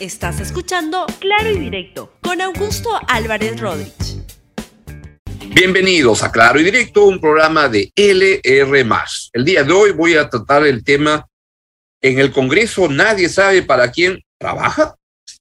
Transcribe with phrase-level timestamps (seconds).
[0.00, 4.18] Estás escuchando Claro y Directo con Augusto Álvarez Rodríguez.
[5.48, 8.86] Bienvenidos a Claro y Directo, un programa de LR.
[9.32, 11.26] El día de hoy voy a tratar el tema
[12.00, 14.94] en el Congreso, nadie sabe para quién trabaja.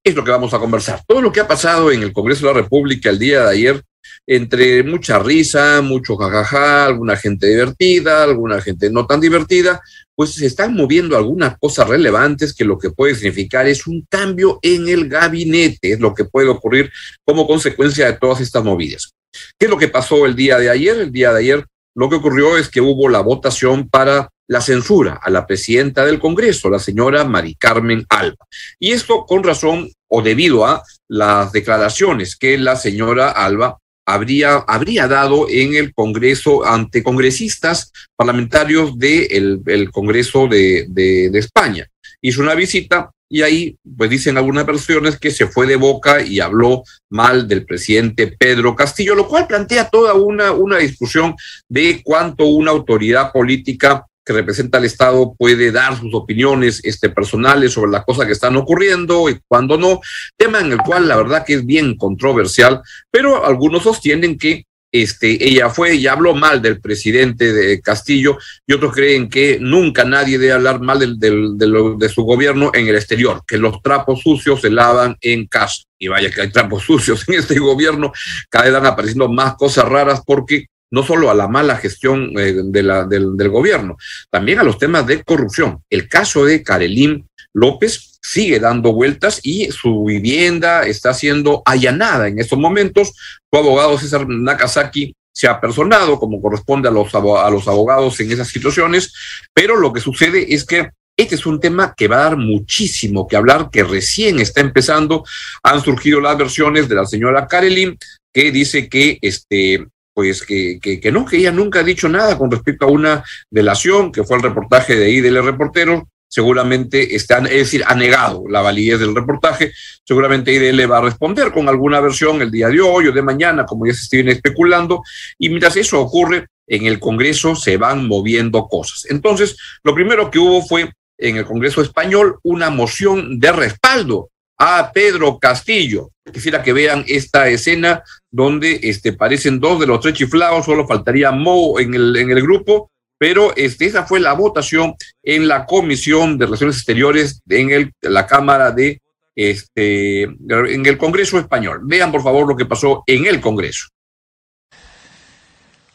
[0.04, 1.04] Es lo que vamos a conversar.
[1.08, 3.84] Todo lo que ha pasado en el Congreso de la República el día de ayer,
[4.26, 9.84] entre mucha risa, mucho jajaja, alguna gente divertida, alguna gente no tan divertida,
[10.18, 14.58] pues se están moviendo algunas cosas relevantes que lo que puede significar es un cambio
[14.64, 16.92] en el gabinete, es lo que puede ocurrir
[17.24, 19.14] como consecuencia de todas estas movidas.
[19.60, 20.98] ¿Qué es lo que pasó el día de ayer?
[20.98, 25.20] El día de ayer lo que ocurrió es que hubo la votación para la censura
[25.22, 28.48] a la presidenta del Congreso, la señora Mari Carmen Alba.
[28.80, 35.08] Y esto con razón o debido a las declaraciones que la señora Alba habría, habría
[35.08, 41.86] dado en el Congreso ante congresistas parlamentarios del el Congreso de, de, de España.
[42.22, 46.40] Hizo una visita y ahí, pues dicen algunas versiones que se fue de boca y
[46.40, 51.36] habló mal del presidente Pedro Castillo, lo cual plantea toda una, una discusión
[51.68, 57.72] de cuánto una autoridad política que representa al Estado puede dar sus opiniones este, personales
[57.72, 60.02] sobre las cosas que están ocurriendo y cuando no,
[60.36, 65.48] tema en el cual la verdad que es bien controversial, pero algunos sostienen que este,
[65.48, 70.38] ella fue y habló mal del presidente de Castillo y otros creen que nunca nadie
[70.38, 74.62] debe hablar mal del, de, de, su gobierno en el exterior, que los trapos sucios
[74.62, 75.84] se lavan en casa.
[76.00, 78.12] Y vaya que hay trapos sucios en este gobierno,
[78.50, 82.54] cada vez van apareciendo más cosas raras porque no solo a la mala gestión eh,
[82.64, 83.98] del, gobierno,
[84.30, 85.84] también a los temas de corrupción.
[85.90, 92.40] El caso de Karelín López sigue dando vueltas y su vivienda está siendo allanada en
[92.40, 93.14] estos momentos.
[93.52, 98.32] Su abogado César Nakazaki se ha personado como corresponde a los, a los abogados en
[98.32, 99.14] esas situaciones,
[99.54, 103.28] pero lo que sucede es que este es un tema que va a dar muchísimo
[103.28, 105.26] que hablar, que recién está empezando.
[105.64, 107.98] Han surgido las versiones de la señora Karelin,
[108.32, 112.40] que dice que este, pues que, que, que, no, que ella nunca ha dicho nada
[112.40, 117.52] con respecto a una delación, que fue el reportaje de IDL Reportero, seguramente está, es
[117.52, 119.74] decir, ha negado la validez del reportaje,
[120.04, 123.64] seguramente IDL va a responder con alguna versión el día de hoy o de mañana,
[123.68, 125.04] como ya se estén especulando,
[125.38, 129.06] y mientras eso ocurre, en el Congreso se van moviendo cosas.
[129.12, 134.92] Entonces, lo primero que hubo fue en el Congreso español una moción de respaldo a
[134.92, 136.10] Pedro Castillo.
[136.34, 138.04] Quisiera que vean esta escena
[138.38, 143.52] donde este, parecen dos de los tres chiflados, solo faltaría Mo en el, grupo, pero
[143.56, 144.94] este, esa fue la votación
[145.24, 149.02] en la Comisión de Relaciones Exteriores en el, la Cámara de,
[149.36, 151.80] este, en el Congreso Español.
[151.82, 153.88] Vean, por favor, lo que pasó en el Congreso.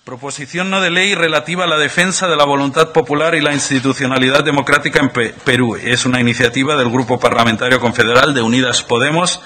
[0.05, 4.43] Proposición no de ley relativa a la defensa de la voluntad popular y la institucionalidad
[4.43, 5.77] democrática en Pe Perú.
[5.77, 9.41] Es una iniciativa del Grupo Parlamentario Confederal de Unidas Podemos,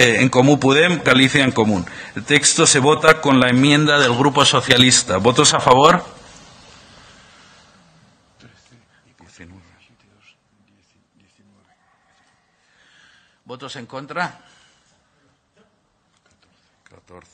[0.00, 1.84] eh, en Común Pudem, Galicia en Común.
[2.16, 5.18] El texto se vota con la enmienda del Grupo Socialista.
[5.18, 6.02] ¿Votos a favor?
[13.44, 14.40] ¿Votos en contra?
[16.88, 17.30] 14.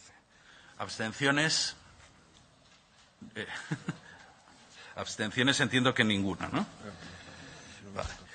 [0.78, 1.76] ¿Abstenciones?
[3.36, 3.46] Eh,
[4.96, 6.66] abstenciones entiendo que ninguna, ¿no?
[7.94, 8.25] Vale.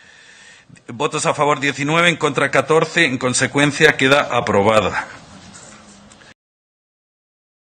[0.88, 5.08] Votos a favor 19, en contra 14, en consecuencia queda aprobada.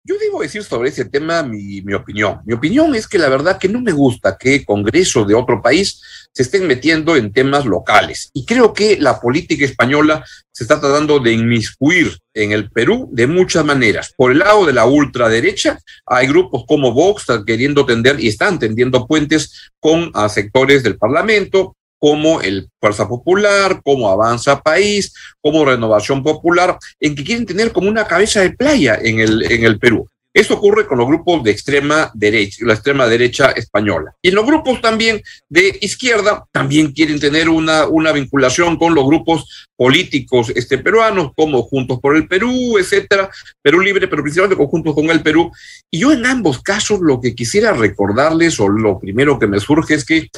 [0.05, 2.41] Yo debo decir sobre ese tema mi, opinión.
[2.45, 6.03] Mi opinión es que la verdad que no me gusta que Congreso de otro país
[6.33, 8.31] se estén metiendo en temas locales.
[8.33, 13.29] Y creo que la política española se está tratando de inmiscuir en el Perú de
[13.29, 14.13] muchas maneras.
[14.17, 19.07] Por el lado de la ultraderecha, hay grupos como Vox queriendo tender y están tendiendo
[19.07, 26.25] puentes con a sectores del Parlamento, como el Fuerza Popular, como Avanza País, como Renovación
[26.25, 30.09] Popular, en que quieren tener como una cabeza de playa en el, en el Perú.
[30.35, 34.17] Eso ocurre con los grupos de extrema derecha, la extrema derecha española.
[34.21, 39.69] Y los grupos también de izquierda también quieren tener una, una vinculación con los grupos
[39.77, 43.31] políticos este, peruanos, como Juntos por el Perú, etcétera,
[43.63, 45.53] Perú Libre, pero principalmente conjuntos con el Perú.
[45.89, 49.95] Y yo en ambos casos lo que quisiera recordarles, o lo primero que me surge
[49.95, 50.29] es que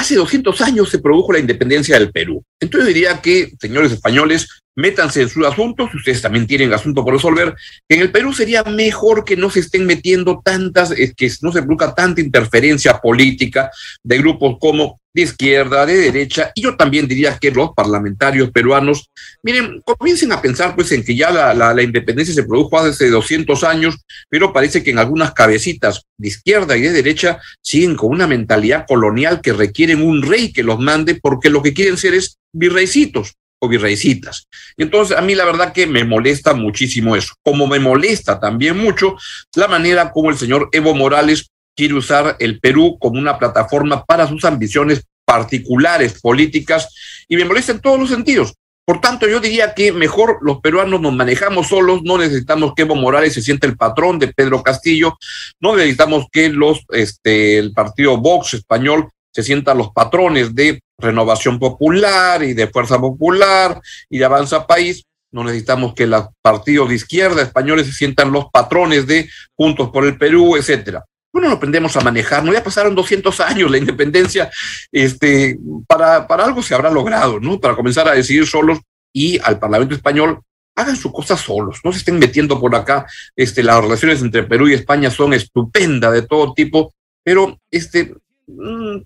[0.00, 2.42] hace 200 años se produjo la independencia del Perú.
[2.58, 7.54] Entonces diría que, señores españoles, métanse en sus asuntos, ustedes también tienen asunto por resolver,
[7.88, 11.94] en el Perú sería mejor que no se estén metiendo tantas, que no se produzca
[11.94, 13.70] tanta interferencia política
[14.02, 19.10] de grupos como de izquierda, de derecha, y yo también diría que los parlamentarios peruanos,
[19.42, 23.10] miren, comiencen a pensar pues en que ya la, la, la independencia se produjo hace
[23.10, 23.96] 200 años,
[24.28, 28.84] pero parece que en algunas cabecitas de izquierda y de derecha siguen con una mentalidad
[28.86, 33.34] colonial que requieren un rey que los mande porque lo que quieren ser es virreycitos
[33.68, 34.48] virreycitas.
[34.76, 39.16] Entonces a mí la verdad que me molesta muchísimo eso, como me molesta también mucho
[39.54, 44.26] la manera como el señor Evo Morales quiere usar el Perú como una plataforma para
[44.26, 46.88] sus ambiciones particulares políticas
[47.28, 48.54] y me molesta en todos los sentidos.
[48.84, 52.96] Por tanto, yo diría que mejor los peruanos nos manejamos solos, no necesitamos que Evo
[52.96, 55.16] Morales se sienta el patrón de Pedro Castillo,
[55.60, 61.58] no necesitamos que los, este, el partido Vox español se sientan los patrones de Renovación
[61.58, 65.04] Popular y de Fuerza Popular y de Avanza País.
[65.32, 70.04] No necesitamos que los partidos de izquierda españoles se sientan los patrones de Juntos por
[70.04, 71.04] el Perú, etcétera.
[71.32, 74.50] Bueno, lo aprendemos a manejar, no ya pasaron 200 años la independencia,
[74.90, 75.56] este,
[75.86, 77.60] para, para algo se habrá logrado, ¿no?
[77.60, 78.80] Para comenzar a decidir solos
[79.12, 80.40] y al Parlamento español
[80.74, 83.06] hagan su cosa solos, no se estén metiendo por acá.
[83.36, 86.92] Este, las relaciones entre Perú y España son estupendas de todo tipo,
[87.22, 88.14] pero este,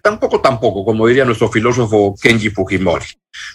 [0.02, 3.06] tampoco, tampoco, como diría nuestro filósofo Kenji Fujimori.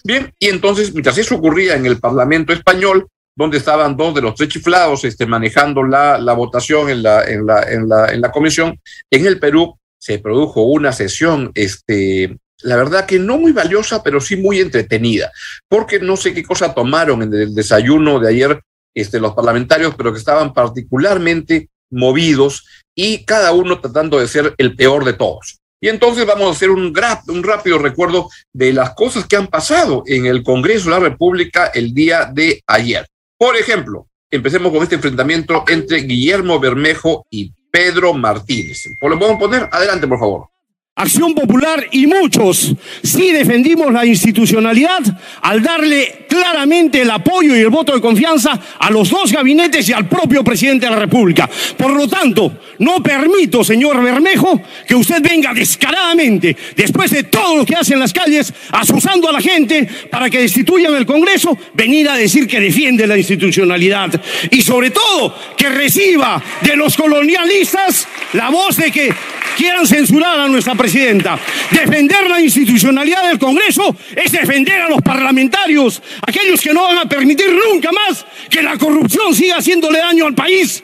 [0.03, 4.35] Bien, y entonces, mientras eso ocurría en el Parlamento español, donde estaban dos de los
[4.35, 8.31] tres chiflados este, manejando la, la votación en la, en, la, en, la, en la
[8.31, 8.77] comisión.
[9.09, 14.19] En el Perú se produjo una sesión, este, la verdad que no muy valiosa, pero
[14.19, 15.31] sí muy entretenida,
[15.69, 18.61] porque no sé qué cosa tomaron en el desayuno de ayer
[18.93, 24.75] este, los parlamentarios, pero que estaban particularmente movidos y cada uno tratando de ser el
[24.75, 25.58] peor de todos.
[25.81, 26.93] Y entonces vamos a hacer un,
[27.27, 31.67] un rápido recuerdo de las cosas que han pasado en el Congreso de la República
[31.73, 33.07] el día de ayer.
[33.37, 38.83] Por ejemplo, empecemos con este enfrentamiento entre Guillermo Bermejo y Pedro Martínez.
[39.01, 39.69] ¿Lo podemos poner?
[39.71, 40.49] Adelante, por favor.
[40.95, 44.99] Acción Popular y muchos sí defendimos la institucionalidad
[45.41, 49.93] al darle claramente el apoyo y el voto de confianza a los dos gabinetes y
[49.93, 51.49] al propio presidente de la República.
[51.77, 57.65] Por lo tanto, no permito, señor Bermejo, que usted venga descaradamente, después de todo lo
[57.65, 62.09] que hace en las calles, asusando a la gente para que destituyan el Congreso, venir
[62.09, 64.21] a decir que defiende la institucionalidad.
[64.51, 69.13] Y sobre todo, que reciba de los colonialistas la voz de que
[69.59, 71.37] quieran censurar a nuestra presidenta.
[71.69, 77.09] Defender la institucionalidad del Congreso es defender a los parlamentarios, aquellos que no van a
[77.09, 80.81] permitir nunca más que la corrupción siga haciéndole daño al país.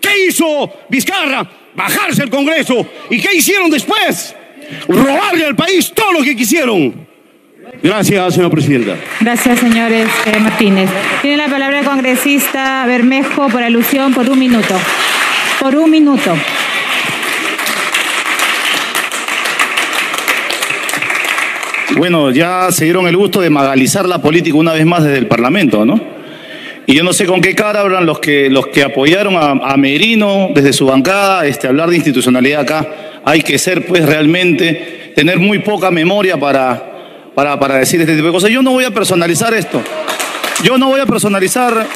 [0.00, 1.48] ¿Qué hizo Vizcarra?
[1.74, 2.84] Bajarse el Congreso.
[3.08, 4.34] ¿Y qué hicieron después?
[4.88, 7.06] Robarle al país todo lo que quisieron.
[7.82, 8.96] Gracias, señora presidenta.
[9.20, 10.90] Gracias, señores eh, Martínez.
[11.22, 14.74] Tiene la palabra el congresista Bermejo por alusión por un minuto.
[15.60, 16.36] Por un minuto.
[21.96, 25.26] Bueno, ya se dieron el gusto de magalizar la política una vez más desde el
[25.26, 26.00] Parlamento, ¿no?
[26.86, 30.48] Y yo no sé con qué cara hablan los que, los que apoyaron a, Merino
[30.54, 32.88] desde su bancada, este, hablar de institucionalidad acá.
[33.24, 38.26] Hay que ser, pues, realmente, tener muy poca memoria para, para, para decir este tipo
[38.26, 38.50] de cosas.
[38.50, 39.80] Yo no voy a personalizar esto.
[40.64, 41.86] Yo no voy a personalizar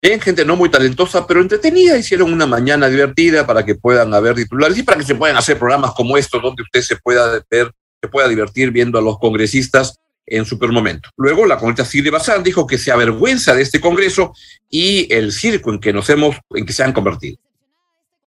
[0.00, 1.96] Bien, gente no muy talentosa, pero entretenida.
[1.96, 5.58] Hicieron una mañana divertida para que puedan haber titulares y para que se puedan hacer
[5.58, 9.98] programas como estos, donde usted se pueda ver, se pueda divertir viendo a los congresistas
[10.24, 11.10] en super momento.
[11.16, 14.34] Luego, la congresista Silvia Bazán dijo que se avergüenza de este congreso
[14.70, 17.38] y el circo en que nos hemos, en que se han convertido.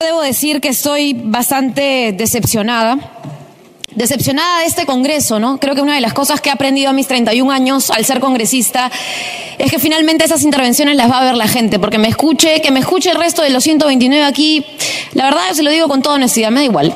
[0.00, 2.98] Debo decir que estoy bastante decepcionada
[3.92, 5.58] decepcionada de este Congreso, ¿no?
[5.58, 8.20] Creo que una de las cosas que he aprendido a mis 31 años al ser
[8.20, 8.90] congresista
[9.58, 12.70] es que finalmente esas intervenciones las va a ver la gente, porque me escuche, que
[12.70, 14.64] me escuche el resto de los 129 aquí,
[15.12, 16.94] la verdad se lo digo con toda honestidad, me da igual.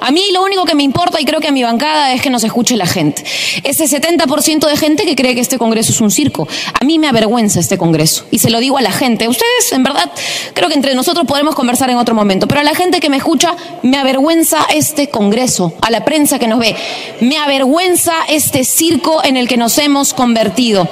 [0.00, 2.30] A mí lo único que me importa y creo que a mi bancada es que
[2.30, 3.24] nos escuche la gente.
[3.62, 6.48] Ese 70% de gente que cree que este Congreso es un circo.
[6.78, 9.28] A mí me avergüenza este Congreso y se lo digo a la gente.
[9.28, 10.10] Ustedes, en verdad,
[10.54, 13.16] creo que entre nosotros podemos conversar en otro momento, pero a la gente que me
[13.16, 16.74] escucha, me avergüenza este Congreso, a la prensa que nos ve.
[17.20, 20.88] Me avergüenza este circo en el que nos hemos convertido.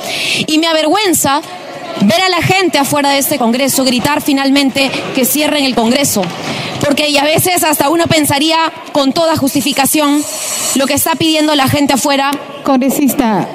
[0.47, 1.43] Y me avergüenza
[2.03, 6.23] ver a la gente afuera de este Congreso gritar finalmente que cierren el Congreso.
[6.81, 10.23] Porque a veces hasta uno pensaría con toda justificación
[10.75, 12.31] lo que está pidiendo la gente afuera.
[12.65, 13.49] Congresista.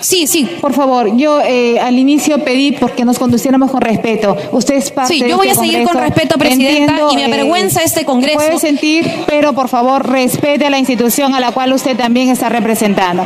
[0.00, 0.48] Sí, sí.
[0.60, 4.36] Por favor, yo eh, al inicio pedí porque nos conduciéramos con respeto.
[4.50, 7.82] Usted es parte Sí, yo voy este a seguir con respeto, Presidenta, y me avergüenza
[7.82, 8.38] este Congreso.
[8.38, 12.48] Puede sentir, pero por favor respete a la institución a la cual usted también está
[12.48, 13.24] representando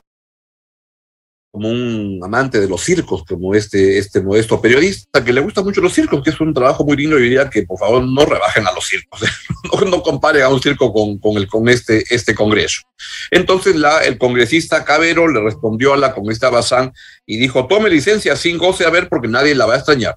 [1.57, 5.81] como un amante de los circos, como este, este modesto periodista que le gusta mucho
[5.81, 8.67] los circos, que es un trabajo muy lindo y diría que por favor no rebajen
[8.67, 9.23] a los circos,
[9.73, 12.83] no, no comparen a un circo con, con, el, con este, este congreso.
[13.31, 16.93] Entonces la, el congresista Cabero le respondió a la congresista Bazán
[17.25, 20.17] y dijo, tome licencia sin goce a ver porque nadie la va a extrañar.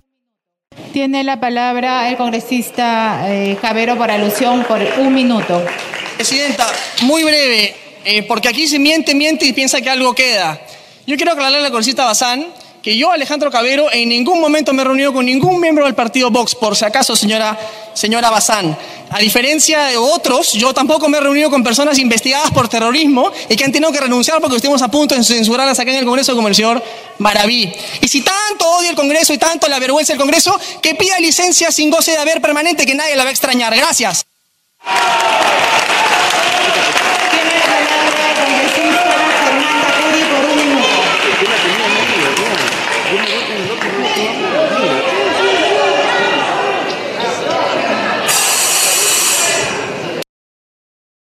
[0.91, 5.63] Tiene la palabra el congresista eh, Cabero por alusión por un minuto.
[6.17, 6.67] Presidenta,
[7.03, 10.59] muy breve eh, porque aquí se miente, miente y piensa que algo queda.
[11.09, 12.45] Yo quiero aclararle a la congresista Bazán
[12.83, 16.29] que yo, Alejandro Cabero, en ningún momento me he reunido con ningún miembro del partido
[16.29, 17.59] Vox, por si acaso, señora,
[17.95, 18.77] señora Bazán.
[19.09, 23.55] A diferencia de otros, yo tampoco me he reunido con personas investigadas por terrorismo y
[23.55, 26.35] que han tenido que renunciar porque estuvimos a punto de censurarlas acá en el Congreso
[26.35, 26.83] como el señor
[27.17, 27.73] Maraví.
[28.01, 31.71] Y si tanto odia el Congreso y tanto la vergüenza del Congreso, que pida licencia
[31.71, 33.75] sin goce de haber permanente que nadie la va a extrañar.
[33.75, 34.27] Gracias.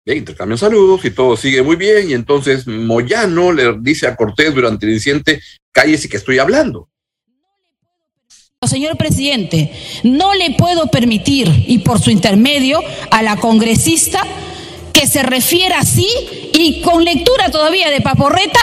[0.07, 2.11] Intercambian saludos y todo sigue muy bien.
[2.11, 5.41] Y entonces Moyano le dice a Cortés durante el incidente,
[5.73, 6.89] cállese que estoy hablando.
[8.67, 9.73] Señor presidente,
[10.05, 12.79] no le puedo permitir, y por su intermedio,
[13.11, 14.21] a la congresista
[14.93, 16.07] que se refiera así
[16.53, 18.61] y con lectura todavía de paporreta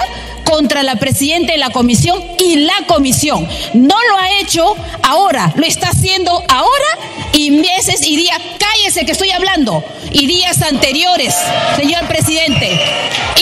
[0.50, 3.48] contra la presidenta de la comisión y la comisión.
[3.74, 6.88] No lo ha hecho ahora, lo está haciendo ahora
[7.34, 8.40] y meses y días.
[8.58, 9.84] Cállese que estoy hablando.
[10.12, 11.36] Y días anteriores,
[11.76, 12.80] señor presidente.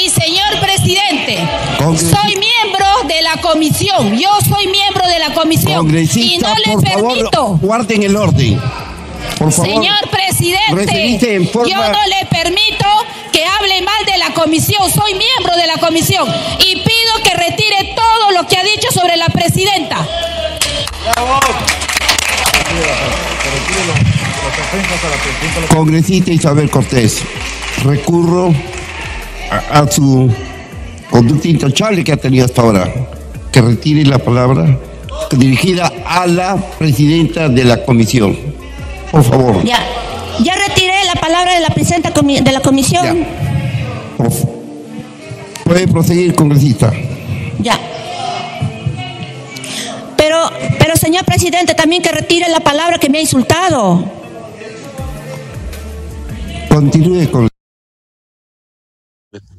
[0.01, 1.37] Y señor presidente,
[1.77, 4.17] soy miembro de la comisión.
[4.17, 5.87] Yo soy miembro de la comisión.
[6.15, 7.59] Y no le permito.
[7.61, 8.59] guarden el orden.
[9.51, 12.85] Señor presidente, yo no le permito
[13.31, 14.89] que hable mal de la comisión.
[14.89, 16.27] Soy miembro de la comisión
[16.59, 16.77] y
[17.35, 20.07] retire todo lo que ha dicho sobre la presidenta.
[25.69, 27.21] Congresista Isabel Cortés,
[27.83, 28.53] recurro
[29.71, 30.31] a, su
[31.09, 32.91] conducta intachable que ha tenido hasta ahora,
[33.51, 34.77] que retire la palabra
[35.31, 38.37] dirigida a la presidenta de la comisión.
[39.11, 39.63] Por favor.
[39.63, 39.79] Ya,
[40.43, 43.25] ya retiré la palabra de la presidenta de la comisión.
[45.63, 46.91] Puede proseguir, congresista.
[47.59, 47.79] Ya.
[50.17, 54.03] Pero, pero señor presidente, también que retire la palabra que me ha insultado.
[56.69, 57.47] Continúe con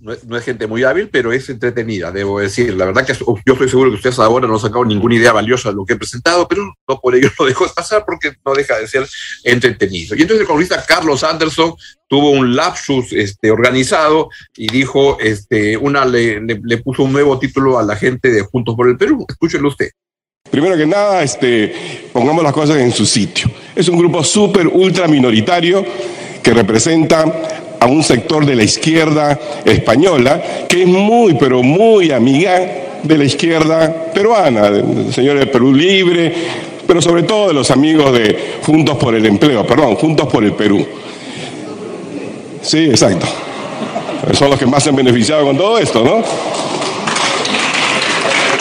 [0.00, 2.74] no es, gente muy hábil, pero es entretenida, debo decir.
[2.74, 5.70] La verdad que yo estoy seguro que ustedes ahora no han sacado ninguna idea valiosa
[5.70, 8.78] de lo que he presentado, pero no por ello lo dejo pasar porque no deja
[8.78, 9.06] de ser
[9.44, 10.14] entretenido.
[10.16, 11.74] Y entonces el congresista Carlos Anderson
[12.08, 17.78] tuvo un lapsus este, organizado y dijo, este, una le, le, puso un nuevo título
[17.78, 19.26] a la gente de Juntos por el Perú.
[19.28, 19.90] Escúchelo usted.
[20.50, 23.50] Primero que nada, este, pongamos las cosas en su sitio.
[23.74, 25.84] Es un grupo súper, ultra minoritario
[26.42, 32.60] que representa a un sector de la izquierda española que es muy, pero muy amiga
[33.02, 36.34] de la izquierda peruana, del señor de Perú Libre,
[36.86, 40.52] pero sobre todo de los amigos de Juntos por el Empleo, perdón, Juntos por el
[40.52, 40.86] Perú.
[42.62, 43.26] Sí, exacto.
[44.32, 46.22] Son los que más se han beneficiado con todo esto, ¿no?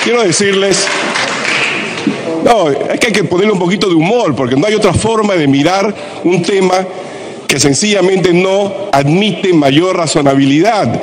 [0.03, 0.85] Quiero decirles,
[2.43, 5.33] no, es que hay que ponerle un poquito de humor, porque no hay otra forma
[5.33, 5.93] de mirar
[6.23, 6.85] un tema
[7.55, 11.01] que sencillamente no admite mayor razonabilidad.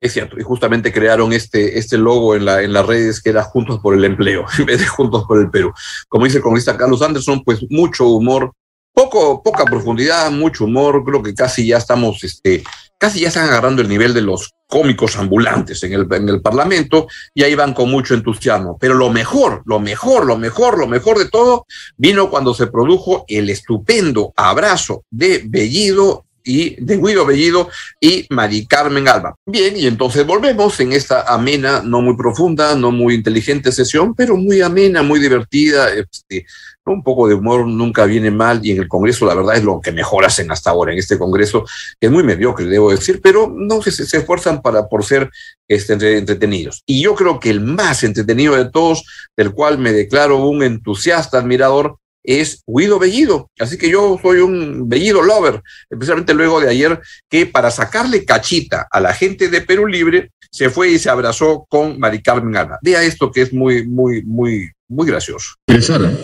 [0.00, 3.42] Es cierto, y justamente crearon este, este logo en, la, en las redes que era
[3.42, 5.72] Juntos por el Empleo, en vez de Juntos por el Perú.
[6.08, 8.52] Como dice el cronista Carlos Anderson, pues mucho humor,
[8.94, 12.62] poco, poca profundidad, mucho humor, creo que casi ya estamos, este,
[12.96, 17.06] casi ya están agarrando el nivel de los cómicos ambulantes en el, en el Parlamento
[17.34, 18.78] y ahí van con mucho entusiasmo.
[18.80, 21.66] Pero lo mejor, lo mejor, lo mejor, lo mejor de todo
[21.98, 27.68] vino cuando se produjo el estupendo abrazo de Bellido y de Guido Bellido
[28.00, 29.36] y Mari Carmen Alba.
[29.44, 34.38] Bien, y entonces volvemos en esta amena, no muy profunda, no muy inteligente sesión, pero
[34.38, 35.92] muy amena, muy divertida.
[35.92, 36.46] Este,
[36.86, 39.80] un poco de humor nunca viene mal y en el Congreso la verdad es lo
[39.80, 41.64] que mejor hacen hasta ahora en este Congreso,
[42.00, 45.30] que es muy mediocre, debo decir, pero no se, se esfuerzan para, por ser
[45.68, 46.82] este, entretenidos.
[46.86, 49.04] Y yo creo que el más entretenido de todos,
[49.36, 53.50] del cual me declaro un entusiasta admirador, es Guido Bellido.
[53.58, 58.88] Así que yo soy un Bellido lover, especialmente luego de ayer, que para sacarle cachita
[58.90, 62.78] a la gente de Perú Libre, se fue y se abrazó con Mari Carmen Alba.
[62.82, 65.52] Vea esto que es muy, muy, muy, muy gracioso.
[65.66, 65.82] El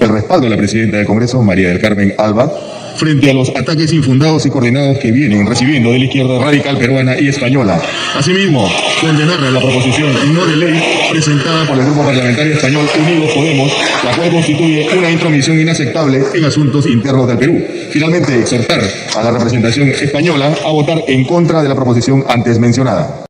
[0.09, 2.53] respaldo de la presidenta del Congreso, María del Carmen Alba,
[2.99, 7.19] frente a los ataques infundados y coordinados que vienen recibiendo de la izquierda radical peruana
[7.19, 7.81] y española.
[8.17, 8.69] Asimismo,
[9.01, 13.73] condenar la proposición no de ley presentada por el Grupo Parlamentario Español Unidos Podemos,
[14.05, 17.65] la cual constituye una intromisión inaceptable en asuntos internos del Perú.
[17.91, 18.81] Finalmente, exhortar
[19.17, 23.25] a la representación española a votar en contra de la proposición antes mencionada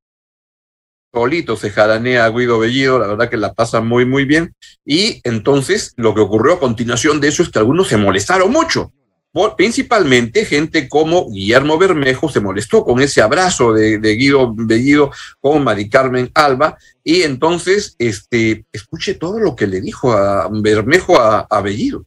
[1.19, 4.55] solito se jaranea a Guido Bellido, la verdad que la pasa muy, muy bien.
[4.85, 8.93] Y entonces lo que ocurrió a continuación de eso es que algunos se molestaron mucho.
[9.57, 15.89] Principalmente gente como Guillermo Bermejo se molestó con ese abrazo de, Guido Bellido con Mari
[15.89, 21.61] Carmen Alba y entonces este, escuche todo lo que le dijo a Bermejo a, a
[21.61, 22.05] Bellido.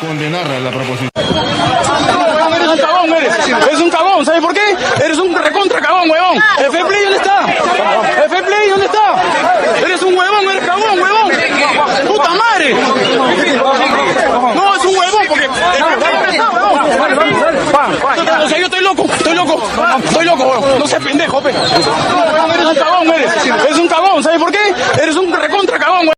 [0.00, 1.10] Condenar la proposición.
[1.14, 3.48] Eres un cagón, eres.
[3.66, 4.60] Eres un cagón, ¿sabes por qué?
[5.04, 6.42] Eres un recontra cagón, huevón.
[6.58, 7.44] ¿El fair play dónde está?
[8.24, 9.22] ¿El fair play dónde está?
[9.84, 11.30] Eres un huevón, eres cagón, huevón.
[12.06, 12.74] ¡Puta madre!
[14.54, 15.48] No, es un huevón porque...
[18.42, 19.06] O sea, yo estoy loco,
[20.04, 20.78] estoy loco, huevón.
[20.78, 21.50] No seas pendejo, pe.
[21.50, 23.46] Eres un cagón, eres.
[23.46, 24.58] Eres un cagón, ¿sabes por qué?
[25.02, 26.14] Eres un recontra cagón, huevón.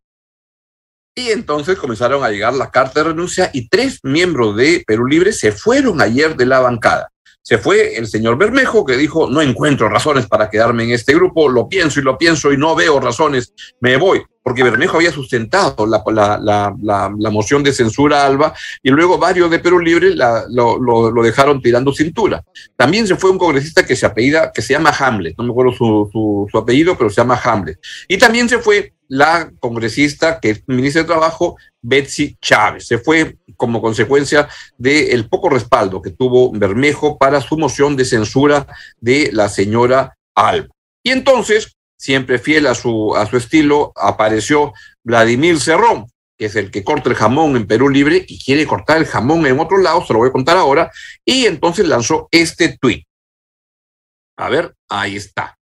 [1.15, 5.33] Y entonces comenzaron a llegar las cartas de renuncia y tres miembros de Perú Libre
[5.33, 7.12] se fueron ayer de la bancada.
[7.43, 11.49] Se fue el señor Bermejo que dijo, no encuentro razones para quedarme en este grupo,
[11.49, 15.87] lo pienso y lo pienso y no veo razones, me voy porque Bermejo había sustentado
[15.87, 16.03] la,
[16.41, 21.23] la, la, moción de censura a Alba y luego varios de Perú Libre lo, lo,
[21.23, 22.43] dejaron tirando cintura.
[22.77, 25.73] También se fue un congresista que se apellida, que se llama Hamlet, no me acuerdo
[25.73, 27.79] su, su, apellido, pero se llama Hamlet.
[28.09, 32.87] Y también se fue la congresista que es ministra de Trabajo, Betsy Chávez.
[32.87, 38.67] Se fue como consecuencia del poco respaldo que tuvo Bermejo para su moción de censura
[38.99, 40.69] de la señora Alba.
[41.03, 44.73] Y entonces siempre fiel a su, a su estilo, apareció
[45.05, 46.07] Vladimir Cerrón,
[46.39, 49.45] que es el que corta el jamón en Perú Libre y quiere cortar el jamón
[49.45, 50.91] en otro lado, se lo voy a contar ahora,
[51.23, 53.05] y entonces lanzó este tuit.
[54.39, 55.59] A ver, ahí está.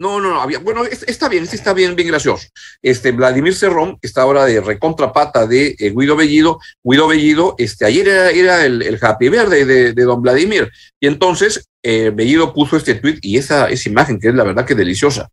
[0.00, 2.46] No, no, no, había, bueno, está bien, este está bien, bien gracioso.
[2.80, 7.84] Este, Vladimir Cerrón, que está ahora de recontrapata de eh, Guido Bellido, Guido Bellido, este,
[7.84, 12.54] ayer era, era el, el, happy verde de, de, don Vladimir, y entonces eh, Bellido
[12.54, 15.28] puso este tweet y esa, esa imagen que es la verdad que deliciosa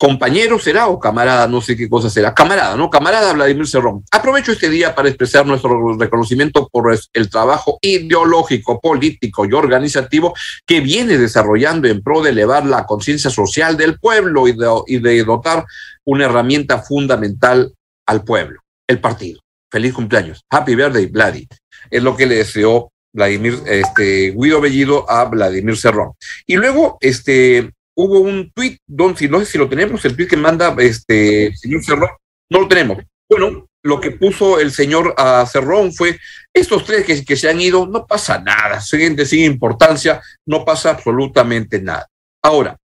[0.00, 2.88] compañero será o camarada, no sé qué cosa será, camarada, ¿no?
[2.88, 4.02] Camarada Vladimir Cerrón.
[4.10, 10.32] Aprovecho este día para expresar nuestro reconocimiento por el trabajo ideológico, político y organizativo
[10.64, 14.52] que viene desarrollando en pro de elevar la conciencia social del pueblo y
[15.00, 15.66] de, dotar
[16.06, 17.70] una herramienta fundamental
[18.06, 19.42] al pueblo, el partido.
[19.70, 20.40] Feliz cumpleaños.
[20.48, 21.46] Happy birthday, Vladi.
[21.90, 26.12] Es lo que le deseó Vladimir, este, Guido Bellido a Vladimir Cerrón.
[26.46, 27.70] Y luego, este,
[28.04, 31.54] hubo un tuit, don, si no sé si lo tenemos, el tuit que manda este
[31.56, 32.10] señor Cerrón,
[32.50, 32.98] no lo tenemos.
[33.28, 36.18] Bueno, lo que puso el señor a Cerrón fue,
[36.52, 40.90] estos tres que, que se han ido, no pasa nada, siguen sin importancia, no pasa
[40.90, 42.06] absolutamente nada.
[42.42, 42.76] Ahora,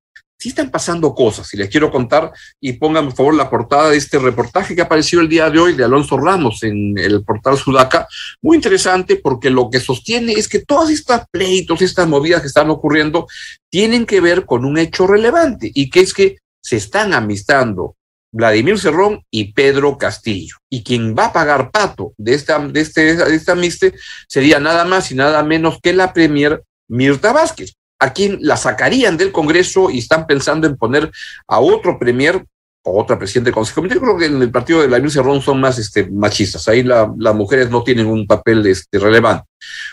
[0.48, 4.18] están pasando cosas y les quiero contar y pongan por favor la portada de este
[4.18, 8.06] reportaje que apareció el día de hoy de Alonso Ramos en el portal Sudaca.
[8.42, 12.70] Muy interesante porque lo que sostiene es que todas estas pleitos, estas movidas que están
[12.70, 13.26] ocurriendo
[13.70, 17.96] tienen que ver con un hecho relevante y que es que se están amistando
[18.32, 20.56] Vladimir Cerrón y Pedro Castillo.
[20.68, 23.94] Y quien va a pagar pato de esta, de este, de esta amiste
[24.28, 29.16] sería nada más y nada menos que la premier Mirta Vázquez a quien la sacarían
[29.16, 31.10] del Congreso y están pensando en poner
[31.48, 32.44] a otro premier
[32.84, 33.84] o otra presidente del Consejo.
[33.86, 36.68] Yo creo que en el partido de la Luis Cerrón son más este, machistas.
[36.68, 39.44] Ahí las mujeres no tienen un papel este, relevante.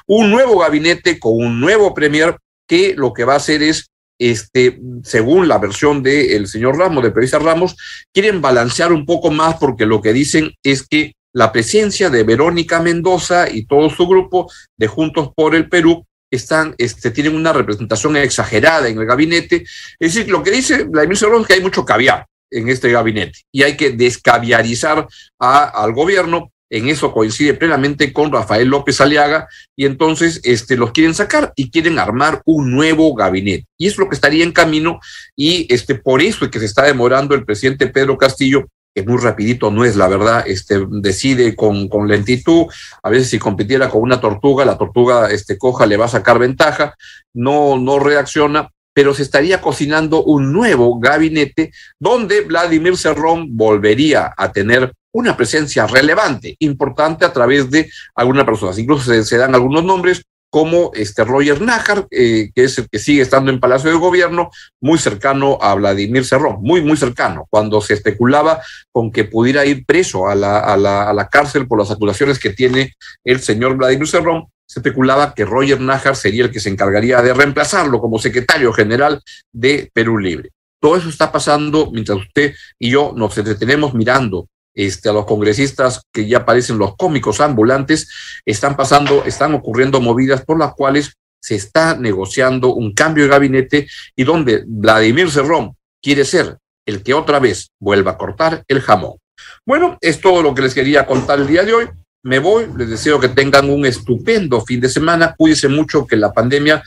[0.06, 2.38] Un nuevo gabinete con un nuevo premier
[2.68, 3.90] que lo que va a hacer es,
[4.20, 7.76] este, según la versión del señor Ramos, de Perisa Ramos,
[8.14, 12.80] quieren balancear un poco más porque lo que dicen es que la presencia de Verónica
[12.80, 18.18] Mendoza y todo su grupo de Juntos por el Perú están, este, tienen una representación
[18.18, 19.64] exagerada en el gabinete.
[20.00, 23.40] Es decir, lo que dice Vladimir Cerrón es que hay mucho caviar en este gabinete
[23.52, 25.08] y hay que descaviarizar
[25.40, 26.52] al gobierno.
[26.70, 31.70] En eso coincide plenamente con Rafael López Aliaga y entonces este, los quieren sacar y
[31.70, 33.68] quieren armar un nuevo gabinete.
[33.78, 35.00] Y es lo que estaría en camino
[35.36, 39.18] y este, por eso es que se está demorando el presidente Pedro Castillo que muy
[39.18, 42.66] rapidito no es la verdad, este, decide con, con, lentitud,
[43.02, 46.40] a veces si compitiera con una tortuga, la tortuga este, coja le va a sacar
[46.40, 46.96] ventaja,
[47.34, 54.52] no, no reacciona, pero se estaría cocinando un nuevo gabinete donde Vladimir Cerrón volvería a
[54.52, 58.78] tener una presencia relevante, importante a través de algunas personas.
[58.78, 63.00] Incluso se, se dan algunos nombres, como este Roger Nájar, eh, que es el que
[63.00, 67.82] sigue estando en Palacio de Gobierno, muy cercano a Vladimir Cerrón, muy, muy cercano, cuando
[67.82, 68.62] se especulaba
[68.92, 72.38] con que pudiera ir preso a la, a la, a la cárcel por las acusaciones
[72.38, 76.70] que tiene el señor Vladimir Cerrón, se especulaba que Roger Nájar sería el que se
[76.70, 80.52] encargaría de reemplazarlo como secretario general de Perú Libre.
[80.80, 86.02] Todo eso está pasando mientras usted y yo nos detenemos mirando este, a los congresistas
[86.12, 88.10] que ya parecen los cómicos ambulantes,
[88.46, 93.88] están pasando, están ocurriendo movidas por las cuales se está negociando un cambio de gabinete
[94.16, 99.18] y donde Vladimir Cerrón quiere ser el que otra vez vuelva a cortar el jamón.
[99.66, 101.90] Bueno, es todo lo que les quería contar el día de hoy.
[102.26, 106.32] me voy, les deseo que tengan un estupendo fin de semana, cuídense mucho que la
[106.32, 106.82] pandemia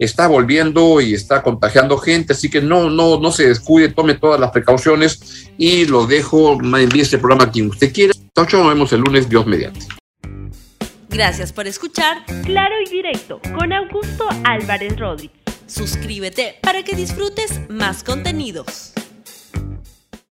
[0.00, 4.40] está volviendo y está contagiando gente, así que no, no, no se descuide, tome todas
[4.40, 8.14] las precauciones y lo dejo, envíe este programa a quien usted quiera.
[8.34, 9.86] Chao, nos vemos el lunes, Dios mediante.
[11.10, 15.36] Gracias por escuchar Claro y Directo con Augusto Álvarez Rodríguez.
[15.66, 18.94] Suscríbete para que disfrutes más contenidos.